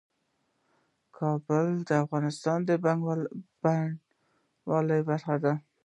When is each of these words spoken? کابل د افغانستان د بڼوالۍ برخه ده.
کابل 1.17 1.67
د 1.87 1.89
افغانستان 2.03 2.59
د 2.65 2.69
بڼوالۍ 2.83 5.01
برخه 5.09 5.35
ده. 5.43 5.53